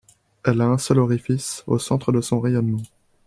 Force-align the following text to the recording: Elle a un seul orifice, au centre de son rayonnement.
Elle 0.43 0.61
a 0.61 0.65
un 0.67 0.79
seul 0.79 0.97
orifice, 0.97 1.63
au 1.67 1.77
centre 1.77 2.11
de 2.11 2.21
son 2.21 2.39
rayonnement. 2.39 2.81